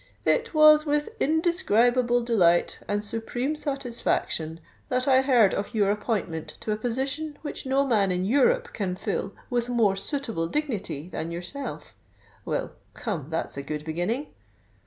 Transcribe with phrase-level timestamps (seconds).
[0.25, 6.71] '_It was with indescribable delight and supreme satisfaction that I heard of your appointment to
[6.71, 11.93] a position which no man in Europe can fill with more suitable dignity than yourself._'
[12.45, 14.33] Well, come—that's a good beginning.